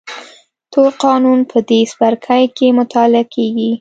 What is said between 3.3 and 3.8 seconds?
کېږي.